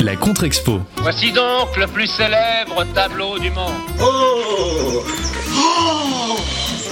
[0.00, 0.80] La contre-expo.
[0.98, 3.72] Voici donc le plus célèbre tableau du monde.
[4.00, 5.04] Oh.
[5.54, 6.36] Oh.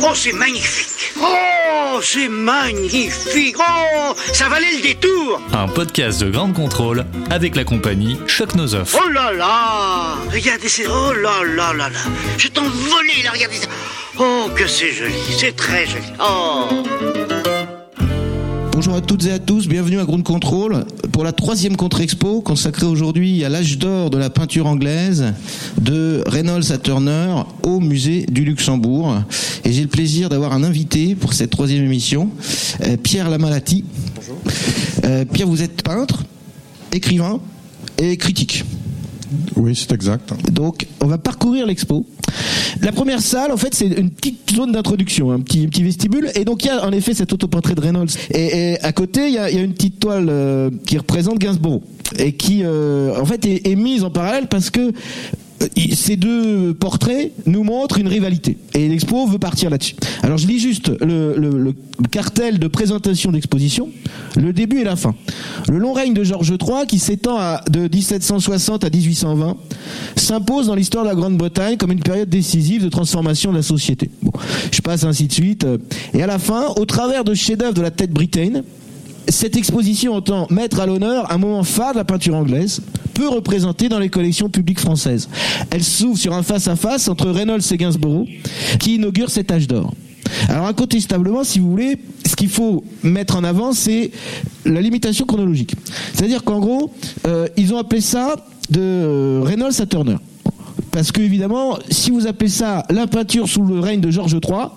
[0.02, 1.12] Oh, c'est magnifique.
[1.20, 3.56] Oh, c'est magnifique.
[3.58, 5.40] Oh, ça valait le détour.
[5.52, 8.96] Un podcast de grande contrôle avec la compagnie Choc Nozoff.
[9.02, 10.16] Oh là là.
[10.32, 10.86] Regardez, c'est...
[10.86, 12.00] Oh là là là là.
[12.36, 13.68] Je t'envolais là, regardez ça.
[14.18, 16.04] Oh, que c'est joli, c'est très joli.
[16.20, 16.84] Oh
[18.84, 22.84] Bonjour à toutes et à tous, bienvenue à Ground Control pour la troisième contre-expo consacrée
[22.84, 25.32] aujourd'hui à l'âge d'or de la peinture anglaise
[25.80, 29.22] de Reynolds à Turner au musée du Luxembourg.
[29.64, 32.28] Et j'ai le plaisir d'avoir un invité pour cette troisième émission,
[32.82, 33.86] euh, Pierre Lamalati.
[34.16, 34.36] Bonjour.
[35.04, 36.22] Euh, Pierre, vous êtes peintre,
[36.92, 37.40] écrivain
[37.96, 38.66] et critique.
[39.56, 40.34] Oui, c'est exact.
[40.52, 42.04] Donc, on va parcourir l'expo.
[42.84, 46.30] La première salle, en fait, c'est une petite zone d'introduction, un petit, vestibule.
[46.34, 48.10] Et donc, il y a en effet cet autoportrait de Reynolds.
[48.30, 51.82] Et, à côté, il y a, une petite toile euh, qui représente Gainsborough.
[52.18, 54.92] Et qui, euh, en fait, est, mise en parallèle parce que
[55.94, 58.56] ces deux portraits nous montrent une rivalité.
[58.74, 59.96] Et l'expo veut partir là-dessus.
[60.22, 61.74] Alors je lis juste le, le, le
[62.10, 63.88] cartel de présentation d'exposition,
[64.36, 65.14] le début et la fin.
[65.68, 67.38] Le long règne de Georges III, qui s'étend
[67.70, 69.56] de 1760 à 1820,
[70.16, 74.10] s'impose dans l'histoire de la Grande-Bretagne comme une période décisive de transformation de la société.
[74.22, 74.32] Bon,
[74.70, 75.66] je passe ainsi de suite.
[76.12, 78.64] Et à la fin, au travers de chefs-d'œuvre de la tête britannique,
[79.28, 82.80] cette exposition entend mettre à l'honneur un moment phare de la peinture anglaise,
[83.14, 85.28] peu représenté dans les collections publiques françaises.
[85.70, 88.26] Elle s'ouvre sur un face-à-face entre Reynolds et Gainsborough,
[88.78, 89.94] qui inaugure cet âge d'or.
[90.48, 94.10] Alors incontestablement, si vous voulez, ce qu'il faut mettre en avant, c'est
[94.64, 95.74] la limitation chronologique.
[96.12, 96.90] C'est-à-dire qu'en gros,
[97.26, 98.36] euh, ils ont appelé ça
[98.70, 100.16] de euh, Reynolds à Turner.
[100.90, 104.68] Parce que évidemment, si vous appelez ça la peinture sous le règne de Georges III,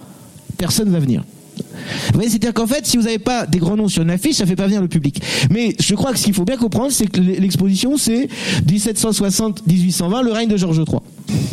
[0.58, 1.24] personne va venir.
[1.60, 4.38] Vous voyez, c'est-à-dire qu'en fait, si vous n'avez pas des grands noms sur une affiche,
[4.38, 5.22] ça fait pas venir le public.
[5.52, 8.28] Mais je crois que ce qu'il faut bien comprendre, c'est que l'exposition, c'est
[8.68, 11.00] 1760-1820, le règne de Georges III.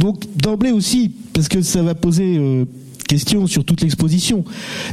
[0.00, 2.64] Donc d'emblée aussi, parce que ça va poser euh,
[3.08, 4.45] question sur toute l'exposition,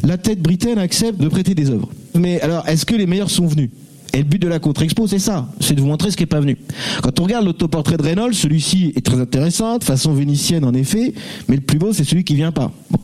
[0.03, 1.89] la tête britaine accepte de prêter des œuvres.
[2.15, 3.69] Mais alors, est-ce que les meilleurs sont venus?
[4.13, 6.27] Et le but de la contre-expo, c'est ça, c'est de vous montrer ce qui est
[6.27, 6.57] pas venu.
[7.01, 11.13] Quand on regarde l'autoportrait de Reynolds, celui-ci est très intéressant, de façon vénitienne en effet,
[11.47, 12.71] mais le plus beau, c'est celui qui vient pas.
[12.89, 12.99] Bon.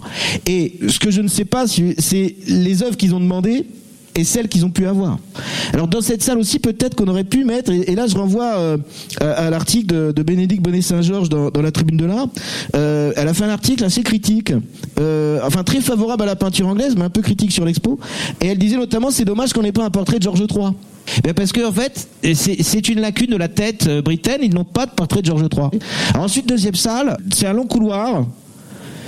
[0.45, 3.65] Et ce que je ne sais pas, c'est les œuvres qu'ils ont demandées
[4.17, 5.19] et celles qu'ils ont pu avoir.
[5.73, 8.77] Alors dans cette salle aussi, peut-être qu'on aurait pu mettre, et, là je renvoie euh,
[9.21, 12.27] à, à l'article de, de Bénédicte Bonnet-Saint-Georges dans, la tribune de l'art,
[12.75, 14.51] euh, elle a fait un article assez critique,
[14.99, 17.99] euh, enfin très favorable à la peinture anglaise, mais un peu critique sur l'expo,
[18.41, 20.71] et elle disait notamment c'est dommage qu'on n'ait pas un portrait de Georges III.
[21.23, 24.65] Ben parce que en fait, c'est une lacune de la tête euh, britaine, ils n'ont
[24.65, 25.79] pas de portrait de Georges III.
[26.15, 28.25] Ensuite, deuxième salle, c'est un long couloir.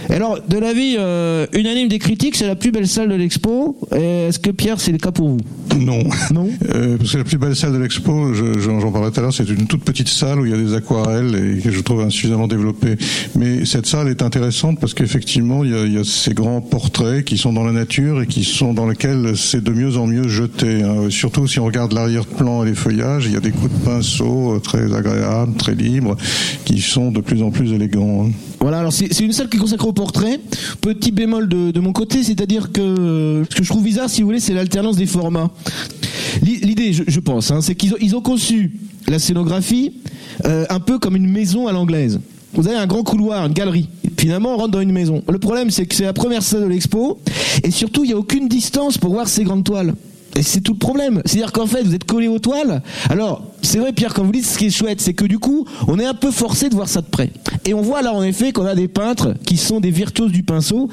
[0.10, 3.78] Et alors, de l'avis euh, unanime des critiques, c'est la plus belle salle de l'expo.
[3.92, 5.38] Est-ce que Pierre, c'est le cas pour vous?
[5.80, 6.00] Non.
[6.32, 6.50] Non?
[6.74, 9.24] Euh, parce que la plus belle salle de l'expo, je- j'en j'en parlais tout à
[9.24, 11.80] l'heure, c'est une toute petite salle où il y a des aquarelles et que je
[11.82, 12.98] trouve insuffisamment développée.
[13.36, 16.62] Mais cette salle est intéressante parce qu'effectivement, il y, a, il y a ces grands
[16.62, 20.08] portraits qui sont dans la nature et qui sont dans lesquels c'est de mieux en
[20.08, 20.82] mieux jeté.
[20.82, 21.10] hein.
[21.12, 24.56] Surtout si on regarde l'arrière-plan et les feuillages, il y a des coups de pinceau
[24.56, 26.18] euh, très agréables, très libres,
[26.66, 28.26] qui sont de plus en plus élégants.
[28.28, 28.32] hein.
[28.62, 30.40] Voilà, alors c'est c'est une salle qui est consacrée au portrait.
[30.80, 34.40] Petit bémol de, mon côté, c'est-à-dire que ce que je trouve bizarre, si vous voulez,
[34.40, 35.52] c'est l'alternance des formats.
[36.42, 38.72] L'i- L'idée, je, pense, hein, c'est qu'ils ont, conçu
[39.10, 39.92] la scénographie
[40.46, 42.22] euh, un peu comme une maison à l'anglaise.
[42.54, 43.90] Vous avez un grand couloir, une galerie.
[44.18, 45.22] Finalement, on rentre dans une maison.
[45.28, 47.20] Le problème, c'est que c'est la première salle de l'expo,
[47.64, 49.96] et surtout, il n'y a aucune distance pour voir ces grandes toiles.
[50.36, 51.22] Et c'est tout le problème.
[51.26, 52.82] C'est-à-dire qu'en fait, vous êtes collé aux toiles.
[53.10, 55.66] Alors, c'est vrai, Pierre, quand vous dites ce qui est chouette, c'est que du coup,
[55.88, 57.32] on est un peu forcé de voir ça de près.
[57.66, 60.44] Et on voit là, en effet, qu'on a des peintres qui sont des virtuoses du
[60.44, 60.90] pinceau.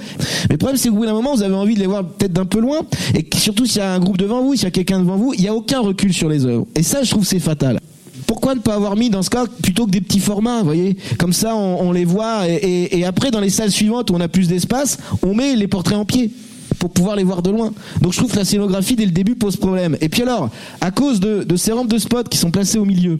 [0.49, 2.33] Mais le problème, c'est qu'au bout d'un moment, vous avez envie de les voir peut-être
[2.33, 2.81] d'un peu loin.
[3.15, 5.35] Et surtout, s'il y a un groupe devant vous, s'il y a quelqu'un devant vous,
[5.35, 6.67] il n'y a aucun recul sur les œuvres.
[6.75, 7.79] Et ça, je trouve, c'est fatal.
[8.27, 10.97] Pourquoi ne pas avoir mis dans ce cas plutôt que des petits formats, vous voyez?
[11.19, 14.49] Comme ça, on, les voit et après, dans les salles suivantes où on a plus
[14.49, 16.33] d'espace, on met les portraits en pied
[16.87, 17.73] pour pouvoir les voir de loin.
[18.01, 19.97] Donc je trouve que la scénographie dès le début pose problème.
[20.01, 23.19] Et puis alors, à cause de, ces rampes de spot qui sont placées au milieu.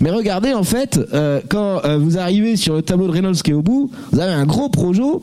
[0.00, 3.50] Mais regardez en fait, euh, quand euh, vous arrivez sur le tableau de Reynolds qui
[3.50, 5.22] est au bout, vous avez un gros projo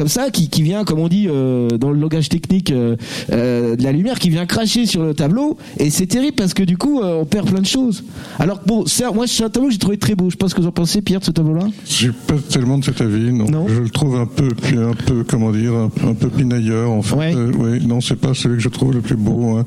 [0.00, 2.96] comme ça qui, qui vient, comme on dit euh, dans le langage technique euh,
[3.32, 5.58] euh, de la lumière, qui vient cracher sur le tableau.
[5.76, 8.02] Et c'est terrible parce que du coup, on perd plein de choses.
[8.38, 10.30] Alors que bon, moi c'est un tableau que j'ai trouvé très beau.
[10.30, 11.66] Je ce que vous en pensez, Pierre, de ce tableau-là.
[11.86, 13.44] J'ai pas tellement de cet avis, non.
[13.44, 13.66] Non.
[13.68, 17.02] Je le trouve un peu, puis un peu, comment dire, un, un peu pinailleur, en
[17.02, 17.16] fait.
[17.16, 17.34] Ouais.
[17.34, 19.58] Euh, oui, non, c'est pas celui que je trouve le plus beau.
[19.58, 19.64] hein.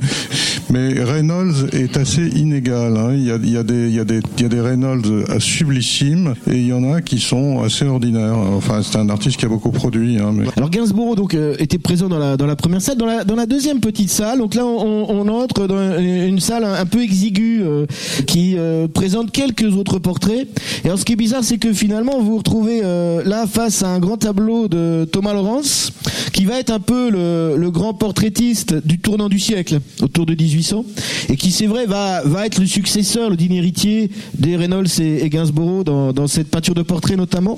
[0.72, 2.98] Mais Reynolds est assez inégal.
[2.98, 3.14] hein.
[3.14, 4.62] Il, y a, il, y a des, il, y a des, il y a des
[4.62, 8.36] Reynolds à sublissimes et il y en a qui sont assez ordinaires.
[8.38, 10.18] Enfin, c'est un artiste qui a beaucoup produit.
[10.24, 10.34] Hein.
[10.56, 14.40] Alors Gainsborough donc euh, était présent dans la première salle, dans la deuxième petite salle.
[14.40, 17.86] Donc là on, entre dans une salle un, peu exiguë euh,
[18.28, 20.48] qui euh, présente quelques autres portraits.
[20.84, 23.90] Et alors ce qui est bizarre c'est que finalement vous vous retrouvez là face à
[23.90, 25.92] un grand tableau de Thomas Lawrence
[26.32, 30.86] qui va être un peu le, grand portraitiste du tournant du siècle autour de 1800
[31.30, 35.24] et qui c'est vrai va va être le successeur, le digne héritier des Reynolds et,
[35.24, 37.58] et Gainsborough dans dans cette peinture de portrait notamment.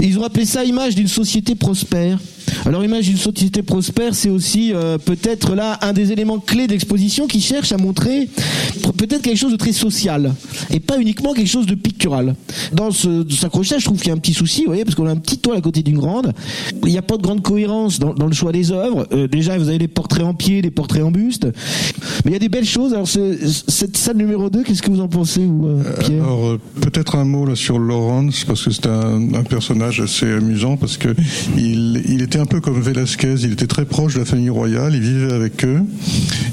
[0.00, 1.91] Ils ont appelé ça image d'une société prospère.
[2.64, 7.26] Alors image d'une société prospère, c'est aussi euh, peut-être là un des éléments clés d'exposition
[7.26, 8.28] qui cherche à montrer
[8.96, 10.32] peut-être quelque chose de très social
[10.70, 12.36] et pas uniquement quelque chose de pictural.
[12.72, 15.06] Dans ce s'accrochage, je trouve qu'il y a un petit souci, vous voyez, parce qu'on
[15.06, 16.32] a un petit toit à côté d'une grande.
[16.84, 19.06] Il n'y a pas de grande cohérence dans, dans le choix des œuvres.
[19.12, 21.48] Euh, déjà, vous avez des portraits en pied, des portraits en buste,
[22.24, 22.94] mais il y a des belles choses.
[22.94, 26.22] Alors cette salle numéro 2, qu'est-ce que vous en pensez, vous, euh, Pierre?
[26.22, 30.76] Alors peut-être un mot là sur Laurence parce que c'est un, un, personnage assez amusant
[30.76, 31.08] parce que
[31.56, 34.94] il, il était un peu comme Velasquez, il était très proche de la famille royale,
[34.94, 35.82] il vivait avec eux,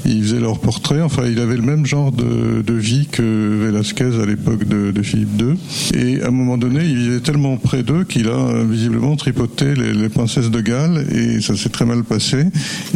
[0.04, 3.22] il faisait leurs portraits, enfin il avait le même genre de, vie que
[3.64, 6.00] Velasquez à l'époque de, Philippe II.
[6.00, 10.08] Et à un moment donné, il vivait tellement près d'eux qu'il a visiblement tripoté les,
[10.08, 12.46] princesses de Galles et ça s'est très mal passé.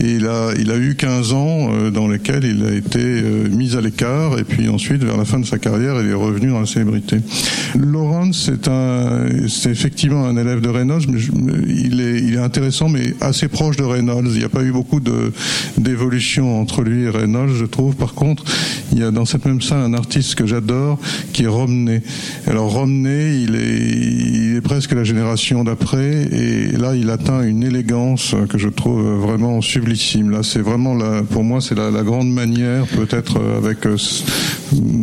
[0.01, 3.81] Et il a, eu 15 ans euh, dans lesquels il a été euh, mis à
[3.81, 6.67] l'écart et puis ensuite, vers la fin de sa carrière, il est revenu dans la
[6.67, 7.19] célébrité.
[7.79, 8.51] Lawrence,
[9.49, 11.21] c'est effectivement un élève de Reynolds, mais
[11.69, 14.31] il est, il est intéressant mais assez proche de Reynolds.
[14.33, 15.01] Il n'y a pas eu beaucoup
[15.79, 17.95] d'évolution entre lui et Reynolds, je trouve.
[17.97, 18.45] Par contre,
[18.93, 20.99] il y a dans cette même salle un artiste que j'adore,
[21.33, 22.03] qui est Romney.
[22.47, 28.57] Alors Romney, il est, presque la génération d'après, et là, il atteint une élégance que
[28.57, 30.31] je trouve vraiment sublissime.
[30.31, 33.97] Là, c'est vraiment, la, pour moi, c'est la, grande manière, peut-être avec euh,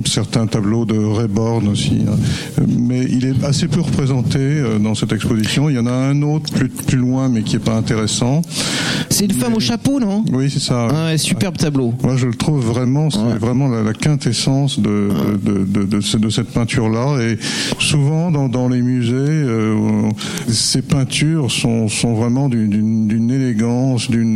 [0.05, 2.01] certains tableaux de Reborn aussi.
[2.07, 2.17] Hein.
[2.67, 5.69] Mais il est assez peu représenté euh, dans cette exposition.
[5.69, 6.51] Il y en a un autre
[6.87, 8.41] plus loin, mais qui est pas intéressant.
[9.09, 10.23] C'est une femme au chapeau, non?
[10.31, 10.87] Oui, c'est ça.
[10.89, 11.93] Ah, superbe tableau.
[12.03, 13.37] Moi, je le trouve vraiment, c'est ouais.
[13.37, 15.09] vraiment la, la, quintessence de,
[15.43, 17.21] de, de, de, de cette peinture-là.
[17.21, 17.37] Et
[17.79, 20.09] souvent, dans, dans les musées, euh,
[20.47, 24.31] ces peintures sont, sont vraiment d'une élégance, d'une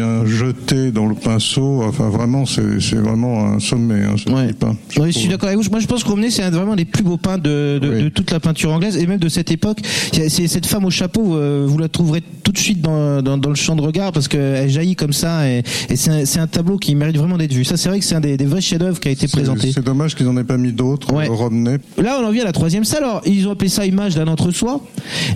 [0.00, 1.82] un jeté dans le pinceau.
[1.82, 4.02] Enfin, vraiment, c'est vraiment un sommet.
[4.04, 4.52] Hein, ce ouais.
[4.52, 5.70] Peint, je, ouais, je suis d'accord avec vous.
[5.70, 8.02] Moi, je pense que Romney, c'est vraiment des plus beaux peintres de, de, oui.
[8.04, 9.78] de, toute la peinture anglaise et même de cette époque.
[10.12, 13.50] C'est cette femme au chapeau, euh, vous la trouverez tout de suite dans, dans, dans,
[13.50, 16.78] le champ de regard parce qu'elle jaillit comme ça et, et c'est un, un, tableau
[16.78, 17.64] qui mérite vraiment d'être vu.
[17.64, 19.72] Ça, c'est vrai que c'est un des, des vrais chefs-d'œuvre qui a été présenté.
[19.72, 21.12] C'est dommage qu'ils n'en aient pas mis d'autres.
[21.12, 21.26] Ouais.
[21.26, 21.76] Romney.
[21.98, 23.04] Là, on en vient à la troisième salle.
[23.04, 24.80] Alors, ils ont appelé ça image d'un entre-soi.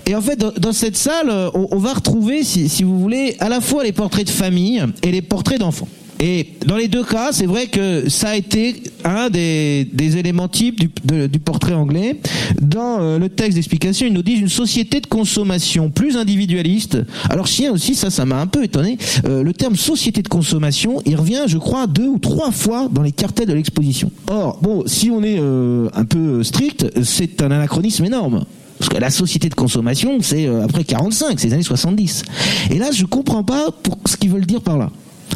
[0.06, 3.36] Et en fait, dans, dans cette salle, on, on, va retrouver, si, si vous voulez,
[3.40, 5.88] à la fois les portraits de famille et les portraits d'enfants.
[6.24, 10.78] Et dans les deux cas, c'est vrai que ça a été un des, éléments types
[10.78, 12.20] du, portrait anglais.
[12.60, 16.98] Dans euh, le texte d'explication, ils nous disent une société de consommation plus individualiste.
[17.28, 18.98] Alors chien aussi, ça, ça m'a un peu étonné.
[19.24, 23.02] Euh, le terme société de consommation, il revient, je crois, deux ou trois fois dans
[23.02, 24.12] les cartels de l'exposition.
[24.30, 28.44] Or, bon, si on est euh, un peu strict, c'est un anachronisme énorme.
[28.78, 32.22] Parce que la société de consommation, c'est après 45, c'est les années 70.
[32.70, 34.90] Et là, je comprends pas pour ce qu'ils veulent dire par là.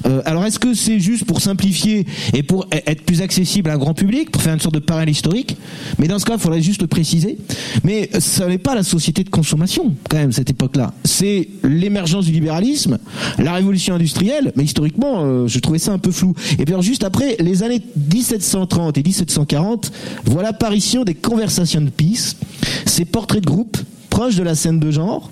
[0.05, 3.79] Euh, alors est-ce que c'est juste pour simplifier et pour être plus accessible à un
[3.79, 5.57] grand public, pour faire une sorte de parallèle historique?
[5.99, 7.39] Mais dans ce cas, il faudrait juste le préciser.
[7.85, 10.93] Mais ça n'est pas la société de consommation, quand même, cette époque-là.
[11.05, 12.99] C'est l'émergence du libéralisme,
[13.39, 16.35] la révolution industrielle, mais historiquement, euh, je trouvais ça un peu flou.
[16.59, 17.83] Et puis juste après, les années
[18.13, 19.93] 1730 et 1740,
[20.25, 22.37] voilà l'apparition des conversations de peace,
[22.85, 23.77] ces portraits de groupe
[24.11, 25.29] proches de la scène de genre,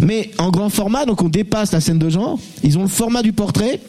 [0.00, 2.38] mais en grand format, donc on dépasse la scène de genre.
[2.62, 3.80] Ils ont le format du portrait,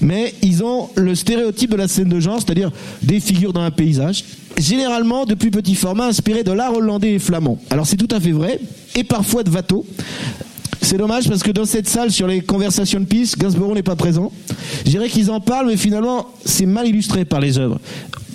[0.00, 2.70] mais ils ont le stéréotype de la scène de genre, c'est-à-dire
[3.02, 4.24] des figures dans un paysage,
[4.58, 7.58] généralement de plus petits formats inspirés de l'art hollandais et flamand.
[7.70, 8.60] Alors c'est tout à fait vrai,
[8.94, 9.84] et parfois de Watteau.
[10.80, 13.96] C'est dommage parce que dans cette salle sur les conversations de piste, Gainsborough n'est pas
[13.96, 14.32] présent.
[14.84, 17.78] Je dirais qu'ils en parlent, mais finalement, c'est mal illustré par les œuvres.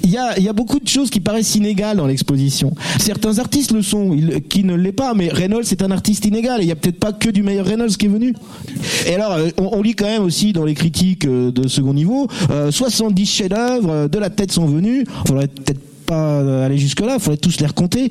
[0.04, 2.74] Il y, a, beaucoup de choses qui paraissent inégales dans l'exposition.
[3.00, 4.18] Certains artistes le sont,
[4.50, 6.58] qui ne l'est pas, mais Reynolds est un artiste inégal.
[6.62, 8.34] Il n'y a peut-être pas que du meilleur Reynolds qui est venu.
[9.06, 12.72] Et alors, on, on lit quand même aussi dans les critiques de second niveau, euh,
[12.72, 15.06] 70 chefs-d'œuvre de la tête sont venus.
[15.28, 15.80] Faudrait peut-être
[16.12, 18.10] pas aller jusque-là, il faudrait tous les recompter.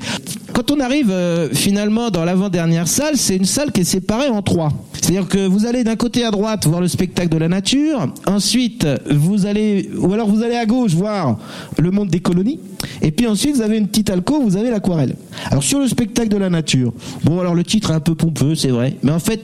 [0.53, 4.41] Quand on arrive euh, finalement dans l'avant-dernière salle, c'est une salle qui est séparée en
[4.41, 4.69] trois.
[4.93, 8.87] C'est-à-dire que vous allez d'un côté à droite voir le spectacle de la nature, ensuite
[9.11, 11.37] vous allez, ou alors vous allez à gauche voir
[11.77, 12.59] le monde des colonies,
[13.03, 15.15] et puis ensuite vous avez une petite alcôve, vous avez l'aquarelle.
[15.51, 16.93] Alors sur le spectacle de la nature,
[17.23, 19.41] bon alors le titre est un peu pompeux, c'est vrai, mais en fait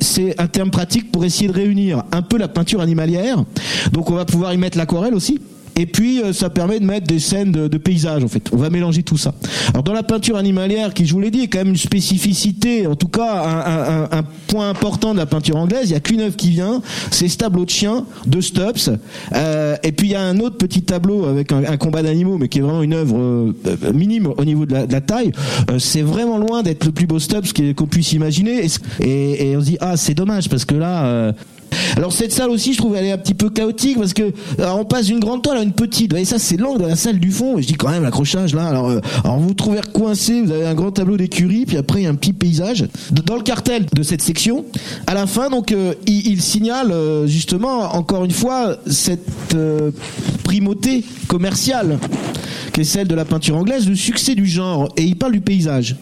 [0.00, 3.44] c'est un terme pratique pour essayer de réunir un peu la peinture animalière.
[3.92, 5.40] Donc on va pouvoir y mettre l'aquarelle aussi.
[5.78, 8.42] Et puis euh, ça permet de mettre des scènes de, de paysages en fait.
[8.52, 9.32] On va mélanger tout ça.
[9.70, 12.86] Alors dans la peinture animalière, qui je vous l'ai dit, est quand même une spécificité,
[12.86, 15.90] en tout cas un, un, un point important de la peinture anglaise.
[15.90, 18.98] Il y a qu'une œuvre qui vient, c'est ce tableau de chien de Stubbs.
[19.34, 22.38] Euh, et puis il y a un autre petit tableau avec un, un combat d'animaux,
[22.38, 23.52] mais qui est vraiment une œuvre euh,
[23.94, 25.32] minime au niveau de la, de la taille.
[25.70, 28.64] Euh, c'est vraiment loin d'être le plus beau Stubbs qu'on puisse imaginer.
[28.64, 28.68] Et,
[29.06, 31.32] et- et on se dit ah c'est dommage parce que là.
[31.78, 34.32] Euh, alors cette salle aussi, je trouve, elle est un petit peu chaotique parce que
[34.58, 36.12] alors, on passe d'une grande toile à une petite.
[36.14, 37.58] Et ça, c'est l'angle de la salle du fond.
[37.58, 38.66] Et je dis quand même l'accrochage là.
[38.66, 42.04] Alors, euh, vous vous trouvez coincé, vous avez un grand tableau d'écurie, puis après il
[42.04, 42.86] y a un petit paysage.
[43.10, 44.64] Dans le cartel de cette section,
[45.06, 49.90] à la fin, donc euh, il, signale euh, justement encore une fois cette euh,
[50.44, 51.98] primauté commerciale
[52.72, 54.88] qui est celle de la peinture anglaise, le succès du genre.
[54.96, 55.96] Et il parle du paysage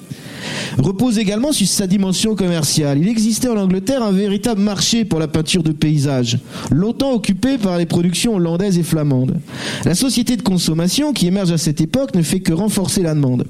[0.78, 2.98] repose également sur sa dimension commerciale.
[3.00, 6.38] Il existait en Angleterre un véritable marché pour la peinture de paysage,
[6.70, 9.38] longtemps occupé par les productions hollandaises et flamandes.
[9.84, 13.46] La société de consommation qui émerge à cette époque ne fait que renforcer la demande.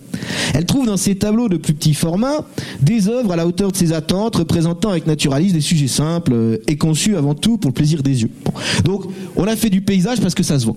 [0.54, 2.44] Elle trouve dans ses tableaux de plus petit format
[2.80, 6.76] des œuvres à la hauteur de ses attentes, représentant avec naturalisme des sujets simples et
[6.76, 8.30] conçus avant tout pour le plaisir des yeux.
[8.84, 9.04] Donc,
[9.36, 10.76] on a fait du paysage parce que ça se vend.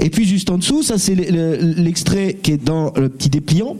[0.00, 3.28] Et puis juste en dessous, ça c'est le- le- l'extrait qui est dans le petit
[3.30, 3.76] dépliant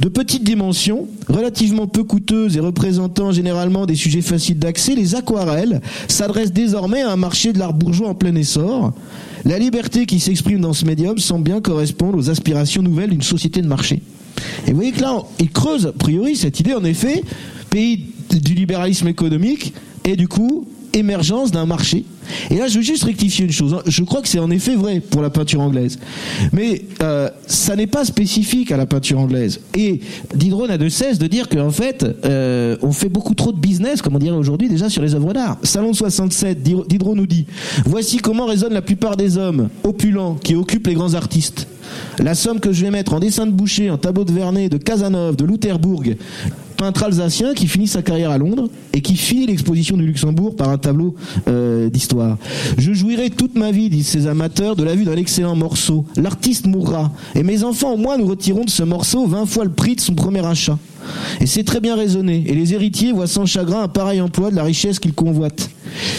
[0.00, 5.80] de petites dimensions, relativement peu coûteuses et représentant généralement des sujets faciles d'accès, les aquarelles
[6.06, 8.92] s'adressent désormais à un marché de l'art bourgeois en plein essor.
[9.44, 13.60] La liberté qui s'exprime dans ce médium semble bien correspondre aux aspirations nouvelles d'une société
[13.60, 14.02] de marché.
[14.66, 17.22] Et vous voyez que là, il creuse a priori cette idée, en effet,
[17.70, 19.74] pays du libéralisme économique
[20.04, 22.04] et du coup, émergence d'un marché.
[22.50, 23.74] Et là, je veux juste rectifier une chose.
[23.74, 23.82] hein.
[23.86, 25.98] Je crois que c'est en effet vrai pour la peinture anglaise.
[26.52, 29.60] Mais euh, ça n'est pas spécifique à la peinture anglaise.
[29.74, 30.00] Et
[30.34, 34.02] Diderot n'a de cesse de dire qu'en fait, euh, on fait beaucoup trop de business,
[34.02, 35.56] comme on dirait aujourd'hui, déjà sur les œuvres d'art.
[35.62, 37.46] Salon 67, Diderot- nous dit
[37.86, 41.66] Voici comment raisonnent la plupart des hommes opulents qui occupent les grands artistes.
[42.18, 44.76] La somme que je vais mettre en dessin de Boucher, en tableau de Vernet, de
[44.76, 46.02] Casanova, de Lutherbourg,
[46.78, 50.68] peintre alsacien qui finit sa carrière à Londres et qui finit l'exposition du Luxembourg par
[50.68, 51.16] un tableau
[51.48, 52.38] euh, d'histoire.
[52.78, 56.04] Je jouirai toute ma vie, disent ces amateurs, de la vue d'un excellent morceau.
[56.16, 59.72] L'artiste mourra et mes enfants, au moins, nous retirons de ce morceau 20 fois le
[59.72, 60.78] prix de son premier achat.
[61.40, 62.44] Et c'est très bien raisonné.
[62.46, 65.70] Et les héritiers voient sans chagrin un pareil emploi de la richesse qu'ils convoitent.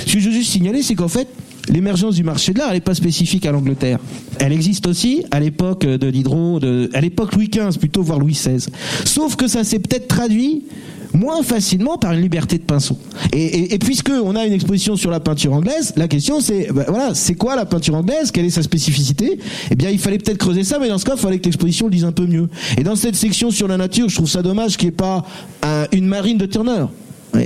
[0.05, 1.29] Ce que je veux juste signaler, c'est qu'en fait,
[1.69, 3.99] l'émergence du marché de l'art, n'est pas spécifique à l'Angleterre.
[4.39, 8.33] Elle existe aussi à l'époque de Diderot, de, à l'époque Louis XV plutôt, voire Louis
[8.33, 8.65] XVI.
[9.05, 10.63] Sauf que ça s'est peut-être traduit
[11.11, 12.95] moins facilement par une liberté de pinceau.
[13.33, 16.71] Et, et, et puisque on a une exposition sur la peinture anglaise, la question c'est,
[16.71, 18.29] ben voilà, c'est quoi la peinture anglaise?
[18.31, 19.39] Quelle est sa spécificité?
[19.71, 21.88] Eh bien, il fallait peut-être creuser ça, mais dans ce cas, il fallait que l'exposition
[21.88, 22.47] le dise un peu mieux.
[22.77, 25.25] Et dans cette section sur la nature, je trouve ça dommage qu'il n'y ait pas
[25.63, 26.85] un- une marine de Turner.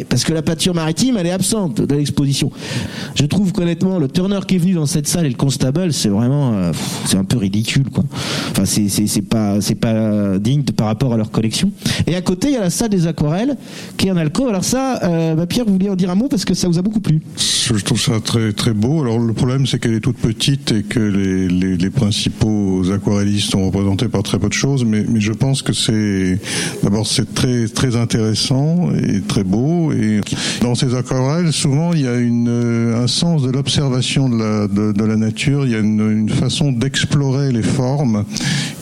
[0.09, 2.51] Parce que la peinture maritime, elle est absente de l'exposition.
[3.15, 6.09] Je trouve qu'honnêtement, le Turner qui est venu dans cette salle et le Constable, c'est
[6.09, 6.71] vraiment, euh,
[7.05, 8.03] c'est un peu ridicule, quoi.
[8.51, 11.71] Enfin, c'est c'est pas c'est pas digne par rapport à leur collection.
[12.07, 13.57] Et à côté, il y a la salle des aquarelles
[13.97, 14.49] qui est en alcôve.
[14.49, 16.79] Alors ça, euh, bah, Pierre, vous vouliez en dire un mot parce que ça vous
[16.79, 17.21] a beaucoup plu.
[17.37, 19.01] Je trouve ça très très beau.
[19.01, 24.07] Alors le problème c'est qu'elle est toute petite et que les principaux aquarellistes sont représentés
[24.07, 26.39] par très peu de choses, mais, mais je pense que c'est
[26.83, 29.72] d'abord c'est très très intéressant et très beau.
[29.91, 30.21] Et
[30.61, 35.65] dans ces aquarelles, souvent il y a euh, un sens de l'observation de la, nature.
[35.65, 38.25] Il y a une, façon d'explorer les formes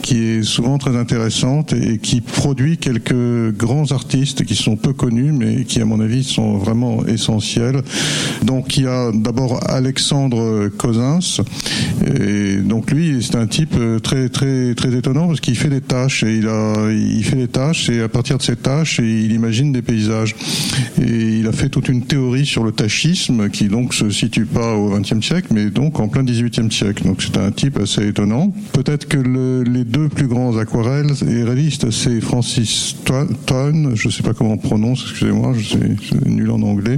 [0.01, 5.31] qui est souvent très intéressante et qui produit quelques grands artistes qui sont peu connus
[5.31, 7.81] mais qui à mon avis sont vraiment essentiels.
[8.43, 11.19] Donc il y a d'abord Alexandre Cosins
[12.05, 15.81] et donc lui c'est un type euh, très très très étonnant parce qu'il fait des
[15.81, 16.49] tâches et il
[16.91, 20.35] il fait des tâches et à partir de ces tâches il imagine des paysages
[21.01, 24.75] et il a fait toute une théorie sur le tachisme qui donc se situe pas
[24.75, 27.03] au XXe siècle mais donc en plein XVIIIe siècle.
[27.05, 28.53] Donc c'est un type assez étonnant.
[28.73, 32.95] Peut-être que le- les deux plus grands aquarelles et réalistes c'est Francis
[33.45, 35.79] Town, je sais pas comment on prononce, excusez-moi, je suis
[36.25, 36.97] nul en anglais,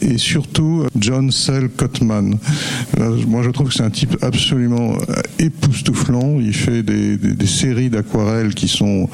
[0.00, 2.36] et, surtout John Sell Cotman.
[2.98, 6.38] Là, moi je trouve que c'est un type absolument euh, époustouflant.
[6.40, 9.08] Il fait des, séries d'aquarelles qui sont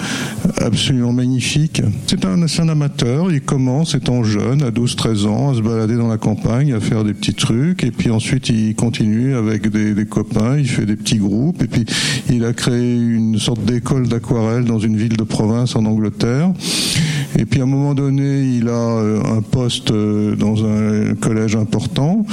[0.59, 1.83] absolument magnifiques.
[2.07, 6.17] C'est un, amateur, il commence étant jeune, à 12-13 ans, à se balader dans la
[6.17, 10.69] campagne, à faire des petits trucs, et puis ensuite il continue avec des, copains, il
[10.69, 11.85] fait des petits groupes, et puis
[12.31, 16.53] il a créé une sorte d'école d'aquarelle dans une ville de province en Angleterre.
[17.39, 21.57] Et puis à un moment donné, il a euh, un poste euh, dans un collège
[21.57, 22.25] important.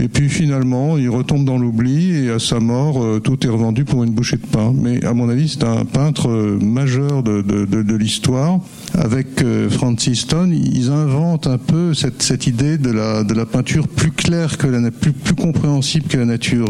[0.00, 3.84] Et puis finalement, il retombe dans l'oubli et à sa mort, euh, tout est revendu
[3.84, 4.72] pour une bouchée de pain.
[4.74, 6.28] Mais à mon avis, c'est un peintre
[6.60, 8.60] majeur de, de, de, l'histoire.
[8.94, 13.88] Avec Francis Stone, ils inventent un peu cette, cette idée de la, de la peinture
[13.88, 16.66] plus claire que la plus, plus compréhensible que la nature.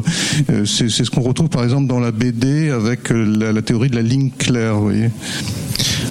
[0.65, 4.31] C'est ce qu'on retrouve par exemple dans la BD avec la, théorie de la ligne
[4.31, 5.11] claire, voyez.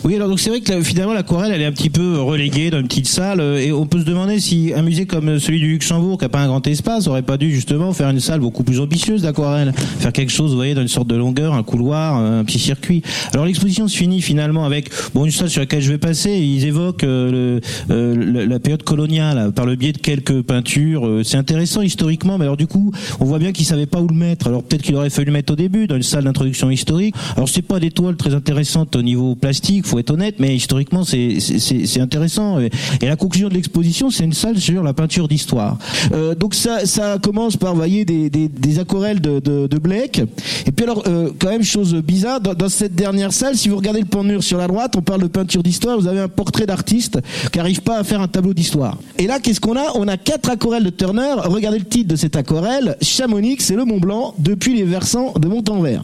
[0.06, 2.80] Oui, alors donc c'est vrai que finalement l'aquarelle elle est un petit peu reléguée dans
[2.80, 5.70] une petite salle euh, et on peut se demander si un musée comme celui du
[5.70, 8.66] Luxembourg qui a pas un grand espace aurait pas dû justement faire une salle beaucoup
[8.66, 12.18] plus ambitieuse d'aquarelle, faire quelque chose, vous voyez, dans une sorte de longueur, un couloir,
[12.18, 13.02] un petit circuit.
[13.32, 16.32] Alors l'exposition se finit finalement avec bon une salle sur laquelle je vais passer.
[16.32, 21.22] Ils évoquent euh, le, euh, la période coloniale par le biais de quelques peintures.
[21.24, 22.92] c'est intéressant historiquement, mais alors du coup
[23.22, 24.48] on voit bien qu'ils savaient pas où le mettre.
[24.48, 27.16] Alors peut-être qu'il aurait fallu le mettre au début dans une salle d'introduction historique.
[27.38, 31.04] Alors c'est pas des toiles très intéressantes au niveau plastique faut être honnête, mais historiquement,
[31.04, 32.60] c'est c'est intéressant.
[32.60, 32.72] Et,
[33.02, 35.78] la conclusion de l'exposition, c'est une salle sur la peinture d'histoire.
[36.14, 40.24] Euh, donc ça, ça commence par, voyez, des, des, des aquarelles de, de, de Blake.
[40.66, 43.76] Et puis alors, euh, quand même, chose bizarre, dans, dans, cette dernière salle, si vous
[43.76, 46.28] regardez le pan mur sur la droite, on parle de peinture d'histoire, vous avez un
[46.28, 47.20] portrait d'artiste
[47.52, 48.98] qui arrive pas à faire un tableau d'histoire.
[49.20, 49.92] Et là, qu'est-ce qu'on a?
[49.96, 51.36] On a quatre aquarelles de Turner.
[51.44, 55.48] Regardez le titre de cette aquarelle, Chamonix, c'est le Mont Blanc, depuis les versants de
[55.48, 56.04] Montanvert.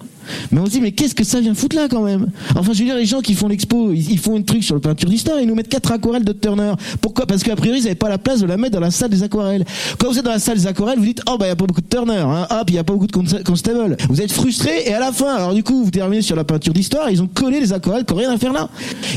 [0.51, 2.27] Mais on se dit, mais qu'est-ce que ça vient foutre là quand même?
[2.55, 4.81] Enfin, je veux dire, les gens qui font l'expo, ils, font un truc sur le
[4.81, 6.73] peinture d'histoire, ils nous mettent quatre aquarelles de Turner.
[7.01, 7.25] Pourquoi?
[7.25, 9.23] Parce qu'a priori, ils n'avaient pas la place de la mettre dans la salle des
[9.23, 9.65] aquarelles.
[9.97, 11.55] Quand vous êtes dans la salle des aquarelles, vous dites, oh bah il y a
[11.55, 12.47] pas beaucoup de Turner, hein.
[12.49, 13.97] hop, il y a pas beaucoup de Constable.
[14.09, 16.73] Vous êtes frustré et à la fin, alors du coup, vous terminez sur la peinture
[16.73, 18.69] d'histoire, ils ont collé les aquarelles qui n'ont rien à faire là.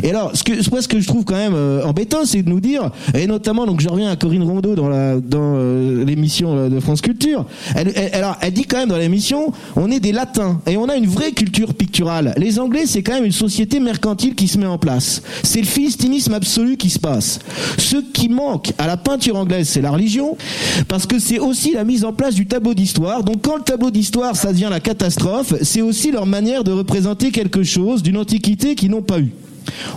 [0.03, 2.61] Et alors, ce que, ce que je trouve quand même euh, embêtant, c'est de nous
[2.61, 6.69] dire, et notamment, donc je reviens à Corinne Rondeau dans la dans euh, l'émission euh,
[6.69, 10.61] de France Culture, elle, alors, elle dit quand même dans l'émission, on est des latins
[10.67, 12.35] et on a une vraie culture picturale.
[12.37, 15.23] Les Anglais, c'est quand même une société mercantile qui se met en place.
[15.43, 17.41] C'est le philistinisme absolu qui se passe.
[17.79, 20.37] Ce qui manque à la peinture anglaise, c'est la religion,
[20.89, 23.23] parce que c'est aussi la mise en place du tableau d'histoire.
[23.25, 27.31] Donc quand le tableau d'histoire, ça devient la catastrophe, c'est aussi leur manière de représenter
[27.31, 29.33] quelque chose d'une antiquité qu'ils n'ont pas eu.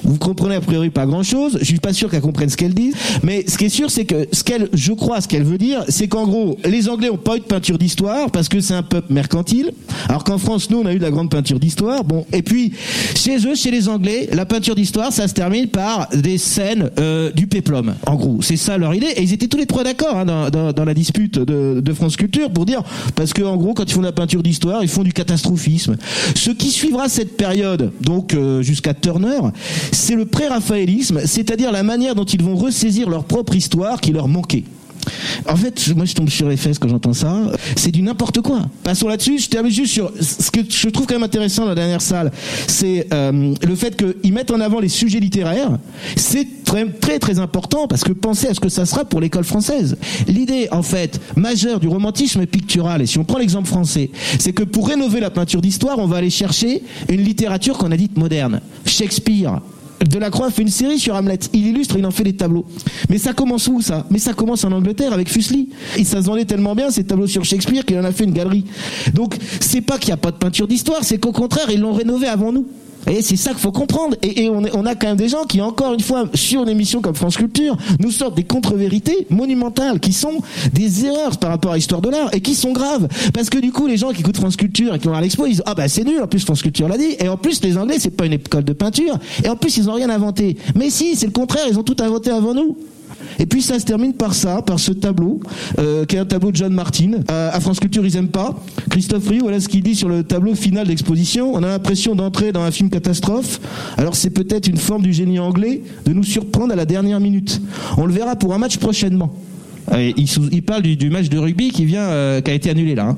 [0.03, 1.57] Vous comprenez a priori pas grand chose.
[1.59, 2.93] Je suis pas sûr qu'elle comprenne ce qu'elle dit.
[3.23, 5.83] Mais ce qui est sûr, c'est que ce qu'elle, je crois, ce qu'elle veut dire,
[5.89, 8.83] c'est qu'en gros, les Anglais ont pas eu de peinture d'histoire parce que c'est un
[8.83, 9.71] peuple mercantile.
[10.09, 12.03] Alors qu'en France, nous, on a eu de la grande peinture d'histoire.
[12.03, 12.25] Bon.
[12.31, 12.73] Et puis,
[13.15, 17.31] chez eux, chez les Anglais, la peinture d'histoire, ça se termine par des scènes euh,
[17.31, 17.95] du péplum.
[18.05, 19.07] En gros, c'est ça leur idée.
[19.15, 21.93] Et ils étaient tous les trois d'accord hein, dans, dans, dans, la dispute de, de,
[21.93, 22.83] France Culture pour dire
[23.15, 25.95] parce que en gros, quand ils font de la peinture d'histoire, ils font du catastrophisme.
[26.35, 29.39] Ce qui suivra cette période, donc euh, jusqu'à Turner,
[29.91, 34.27] c'est le pré-raphaélisme, c'est-à-dire la manière dont ils vont ressaisir leur propre histoire qui leur
[34.27, 34.63] manquait.
[35.47, 37.51] En fait, moi je tombe sur les fesses quand j'entends ça.
[37.75, 38.61] C'est du n'importe quoi.
[38.83, 39.39] Passons là-dessus.
[39.39, 42.31] Je termine juste sur ce que je trouve quand même intéressant dans la dernière salle,
[42.67, 45.77] c'est euh, le fait qu'ils mettent en avant les sujets littéraires.
[46.15, 49.43] C'est très, très très important parce que pensez à ce que ça sera pour l'école
[49.43, 49.97] française.
[50.27, 54.63] L'idée en fait majeure du romantisme pictural, et si on prend l'exemple français, c'est que
[54.63, 58.61] pour rénover la peinture d'histoire, on va aller chercher une littérature qu'on a dite moderne.
[58.85, 59.61] Shakespeare,
[60.07, 61.39] Delacroix fait une série sur Hamlet.
[61.53, 62.65] Il illustre, il en fait des tableaux.
[63.09, 64.05] Mais ça commence où ça?
[64.09, 65.69] Mais ça commence en Angleterre avec Fuseli.
[65.97, 68.33] Et ça se vendait tellement bien ces tableaux sur Shakespeare qu'il en a fait une
[68.33, 68.65] galerie.
[69.13, 71.93] Donc c'est pas qu'il n'y a pas de peinture d'histoire, c'est qu'au contraire ils l'ont
[71.93, 72.67] rénové avant nous.
[73.09, 74.15] Et c'est ça qu'il faut comprendre.
[74.21, 77.15] Et, on, a quand même des gens qui, encore une fois, sur une émission comme
[77.15, 80.41] France Culture, nous sortent des contre-vérités monumentales qui sont
[80.73, 83.07] des erreurs par rapport à l'histoire de l'art et qui sont graves.
[83.33, 85.45] Parce que du coup, les gens qui écoutent France Culture et qui vont à l'expo,
[85.45, 86.21] ils disent ah bah c'est nul.
[86.21, 87.15] En plus, France Culture l'a dit.
[87.19, 89.17] Et en plus, les Anglais, c'est pas une école de peinture.
[89.43, 90.57] Et en plus, ils ont rien inventé.
[90.75, 91.65] Mais si, c'est le contraire.
[91.69, 92.77] Ils ont tout inventé avant nous.
[93.39, 95.39] Et puis ça se termine par ça, par ce tableau,
[95.79, 97.11] euh, qui est un tableau de John Martin.
[97.27, 98.55] À France Culture, ils aiment pas.
[98.89, 101.53] Christophe Rio, voilà ce qu'il dit sur le tableau final d'exposition.
[101.53, 103.59] On a l'impression d'entrer dans un film catastrophe.
[103.97, 107.61] Alors c'est peut-être une forme du génie anglais de nous surprendre à la dernière minute.
[107.97, 109.33] On le verra pour un match prochainement.
[109.91, 110.11] Euh,
[110.51, 113.09] il, parle du, match de rugby qui vient, euh, qui a été annulé là.
[113.09, 113.17] Hein.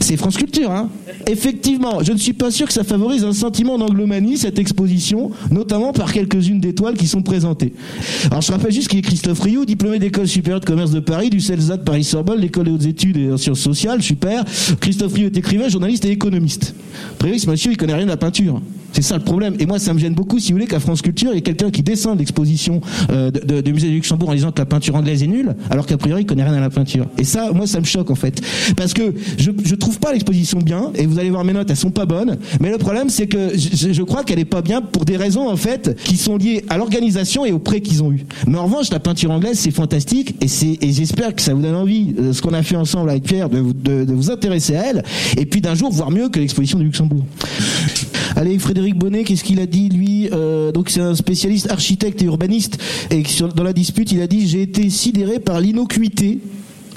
[0.00, 0.70] C'est France Culture.
[0.70, 0.90] Hein.
[1.26, 5.92] Effectivement, je ne suis pas sûr que ça favorise un sentiment d'anglomanie cette exposition, notamment
[5.92, 7.72] par quelques-unes des toiles qui sont présentées.
[8.30, 11.30] Alors je rappelle juste qu'il est Christophe Rioux, diplômé d'école supérieure de commerce de Paris,
[11.30, 14.44] du CELSA de Paris-Sorbonne, l'école des hautes études et en sciences sociales, super.
[14.80, 16.74] Christophe Rioux est écrivain, journaliste et économiste.
[17.12, 18.60] Après, ce monsieur, il connaît rien de la peinture.
[18.94, 19.56] C'est ça le problème.
[19.58, 21.42] Et moi, ça me gêne beaucoup, si vous voulez, qu'à France Culture, il y ait
[21.42, 22.80] quelqu'un qui descend d'exposition
[23.10, 25.84] euh, de, de, musée du Luxembourg en disant que la peinture anglaise est nulle, alors
[25.84, 27.06] qu'a priori, il connaît rien à la peinture.
[27.18, 28.40] Et ça, moi, ça me choque en fait,
[28.76, 30.92] parce que je, je trouve pas l'exposition bien.
[30.94, 32.38] Et vous allez voir mes notes, elles sont pas bonnes.
[32.60, 35.50] Mais le problème, c'est que je, je crois qu'elle est pas bien pour des raisons
[35.50, 38.24] en fait qui sont liées à l'organisation et au prêt qu'ils ont eu.
[38.46, 41.62] Mais en revanche, la peinture anglaise, c'est fantastique, et c'est et j'espère que ça vous
[41.62, 44.76] donne envie, euh, ce qu'on a fait ensemble avec Pierre, de, de, de vous intéresser
[44.76, 45.02] à elle,
[45.36, 47.24] et puis d'un jour voir mieux que l'exposition du Luxembourg.
[48.36, 52.24] Allez, Frédéric Bonnet, qu'est-ce qu'il a dit lui euh, Donc c'est un spécialiste architecte et
[52.24, 52.78] urbaniste
[53.10, 53.22] et
[53.54, 56.40] dans la dispute, il a dit j'ai été sidéré par l'innocuité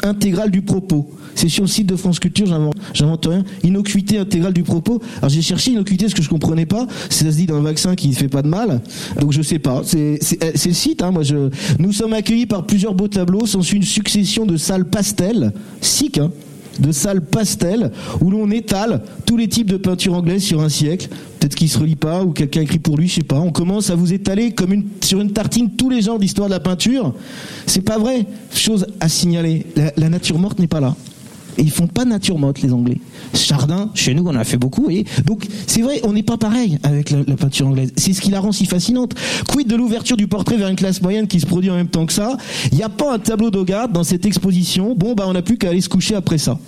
[0.04, 1.10] intégrale du propos.
[1.36, 2.47] C'est sur le site de France Culture,
[2.93, 3.43] j'invente rien.
[3.63, 5.00] Innocuité intégrale du propos.
[5.17, 6.88] Alors j'ai cherché innocuité, ce que je comprenais pas.
[7.12, 8.82] Ça se dit d'un vaccin qui ne fait pas de mal.
[9.19, 9.84] Donc je sais pas.
[9.84, 11.04] C'est le site.
[11.04, 11.50] Hein, moi, je.
[11.78, 13.45] Nous sommes accueillis par plusieurs beaux tableaux.
[13.45, 16.32] S'ensuit une succession de salles pastel, sick, hein,
[16.80, 21.10] de salles pastel où l'on étale tous les types de peintures anglaises sur un siècle.
[21.47, 23.39] Peut-être se relie pas ou quelqu'un écrit pour lui, je sais pas.
[23.39, 26.60] On commence à vous étaler comme sur une tartine tous les genres d'histoire de la
[26.60, 27.13] peinture.
[27.65, 28.25] C'est pas vrai.
[28.53, 29.65] Chose à signaler.
[29.95, 30.93] la nature morte n'est pas là.
[31.57, 32.99] Et ils font pas nature morte, les Anglais.
[33.33, 34.89] Chardin, chez nous, on a fait beaucoup.
[34.89, 37.93] Et donc, c'est vrai, on n'est pas pareil avec la, peinture anglaise.
[37.95, 39.15] C'est ce qui la rend si fascinante.
[39.47, 42.05] Quid de l'ouverture du portrait vers une classe moyenne qui se produit en même temps
[42.05, 42.38] que ça?
[42.73, 44.95] Il n'y a pas un tableau d'Hogarth dans cette exposition.
[44.95, 46.60] Bon, bah, on n'a plus qu'à aller se coucher après ça.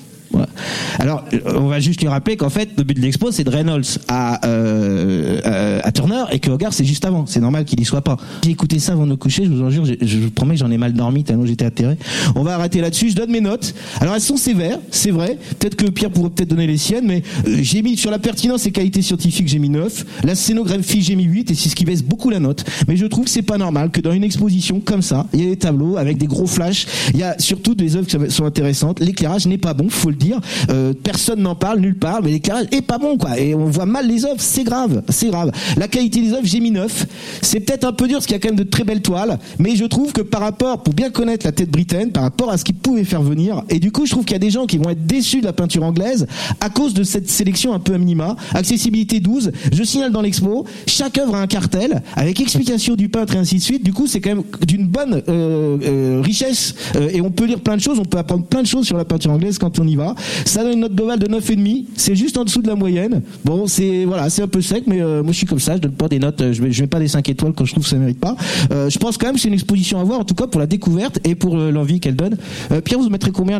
[0.99, 3.99] Alors, on va juste lui rappeler qu'en fait, le but de l'expo, c'est de Reynolds
[4.07, 7.25] à, euh, euh, à Turner et que Hogarth, c'est juste avant.
[7.25, 8.17] C'est normal qu'il y soit pas.
[8.43, 10.59] J'ai écouté ça avant de me coucher, je vous en jure, je, vous promets que
[10.59, 11.97] j'en ai mal dormi tellement j'étais atterré.
[12.35, 13.09] On va arrêter là-dessus.
[13.09, 13.73] Je donne mes notes.
[14.01, 15.37] Alors, elles sont sévères, c'est vrai.
[15.57, 18.65] Peut-être que Pierre pourrait peut-être donner les siennes, mais euh, j'ai mis sur la pertinence
[18.65, 20.05] et qualité scientifique, j'ai mis 9.
[20.23, 22.65] La scénographie, j'ai mis 8 et c'est ce qui baisse beaucoup la note.
[22.87, 25.43] Mais je trouve que c'est pas normal que dans une exposition comme ça, il y
[25.43, 26.85] ait des tableaux avec des gros flashs.
[27.13, 28.99] Il y a surtout des œuvres qui sont intéressantes.
[28.99, 30.39] L'éclairage n'est pas bon, faut le dire.
[30.69, 33.39] Euh, personne n'en parle nulle part, mais l'éclairage est pas bon, quoi.
[33.39, 35.51] Et on voit mal les œuvres, c'est grave, c'est grave.
[35.77, 37.05] La qualité des œuvres, j'ai mis 9.
[37.41, 39.39] C'est peut-être un peu dur parce qu'il y a quand même de très belles toiles,
[39.57, 42.57] mais je trouve que par rapport, pour bien connaître la tête britaine, par rapport à
[42.57, 44.65] ce qu'ils pouvaient faire venir, et du coup, je trouve qu'il y a des gens
[44.65, 46.27] qui vont être déçus de la peinture anglaise
[46.59, 48.35] à cause de cette sélection un peu à minima.
[48.53, 49.51] Accessibilité 12.
[49.71, 53.55] Je signale dans l'expo, chaque œuvre a un cartel avec explication du peintre et ainsi
[53.55, 53.83] de suite.
[53.83, 56.75] Du coup, c'est quand même d'une bonne euh, euh, richesse
[57.13, 59.05] et on peut lire plein de choses, on peut apprendre plein de choses sur la
[59.05, 60.08] peinture anglaise quand on y va.
[60.45, 61.85] Ça donne une note globale de 9,5.
[61.95, 63.21] C'est juste en dessous de la moyenne.
[63.45, 65.75] Bon, c'est voilà, c'est un peu sec, mais euh, moi je suis comme ça.
[65.75, 66.51] Je donne pas des notes.
[66.51, 68.35] Je mets, mets pas des 5 étoiles quand je trouve que ça mérite pas.
[68.71, 70.59] Euh, je pense quand même que c'est une exposition à voir, en tout cas pour
[70.59, 72.37] la découverte et pour euh, l'envie qu'elle donne.
[72.83, 73.59] Pierre, vous mettrez combien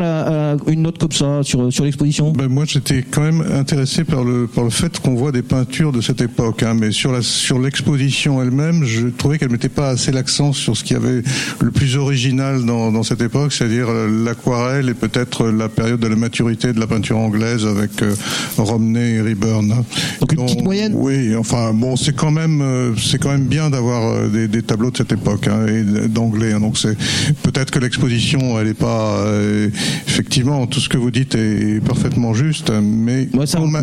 [0.68, 2.32] une note comme ça sur sur l'exposition?
[2.32, 5.92] Ben, Moi, j'étais quand même intéressé par le par le fait qu'on voit des peintures
[5.92, 6.64] de cette époque.
[6.64, 10.84] Hein, mais sur sur l'exposition elle-même, je trouvais qu'elle mettait pas assez l'accent sur ce
[10.84, 11.22] qui avait
[11.62, 16.16] le plus original dans, dans cette époque, c'est-à-dire l'aquarelle et peut-être la période de la
[16.16, 18.16] maturité de la peinture anglaise avec euh,
[18.58, 19.84] Romney et Reburn.
[20.20, 20.94] Donc une petite moyenne.
[20.96, 24.62] Oui, enfin bon, c'est quand même euh, c'est quand même bien d'avoir euh, des, des,
[24.62, 26.54] tableaux de cette époque hein, et d'anglais.
[26.54, 26.98] Hein, donc c'est
[27.44, 29.26] peut-être que l'exposition elle est pas
[30.08, 33.28] effectivement tout ce que vous dites est parfaitement juste, mais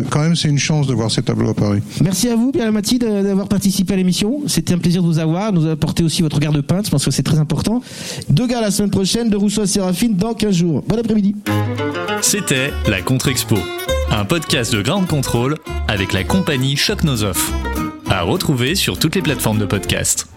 [0.09, 1.81] quand même c'est une chance de voir ces tableaux à Paris.
[2.01, 4.41] Merci à vous Pierre Lamati d'avoir participé à l'émission.
[4.47, 6.85] C'était un plaisir de vous avoir, nous apporter aussi votre regard de peintre.
[6.85, 7.81] Je pense que c'est très important.
[8.29, 10.83] Deux gars la semaine prochaine, de Rousseau à Séraphine dans 15 jours.
[10.87, 11.35] Bon après-midi.
[12.21, 13.57] C'était la Contre-Expo,
[14.09, 15.57] un podcast de Grande Contrôle
[15.89, 17.25] avec la compagnie Choc Nos
[18.09, 20.29] À retrouver sur toutes les plateformes de podcast.